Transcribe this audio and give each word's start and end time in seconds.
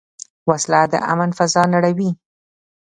وسله 0.49 0.81
د 0.91 0.93
امن 1.11 1.29
فضا 1.37 1.63
نړوي 1.73 2.09